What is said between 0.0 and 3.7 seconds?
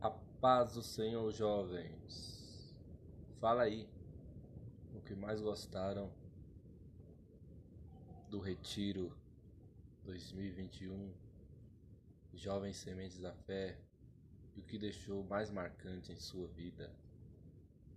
A paz do Senhor, jovens. Fala